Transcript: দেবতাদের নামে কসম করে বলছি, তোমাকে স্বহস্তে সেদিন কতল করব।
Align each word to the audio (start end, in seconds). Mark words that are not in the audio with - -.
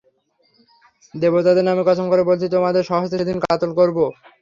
দেবতাদের 1.13 1.67
নামে 1.67 1.83
কসম 1.85 2.05
করে 2.11 2.23
বলছি, 2.29 2.45
তোমাকে 2.49 2.79
স্বহস্তে 2.89 3.15
সেদিন 3.19 3.37
কতল 3.43 3.69
করব। 3.79 3.97